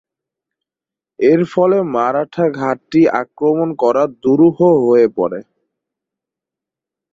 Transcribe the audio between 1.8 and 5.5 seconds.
মারাঠা ঘাঁটি আক্রমণ করা দুরূহ হয়ে পড়ে।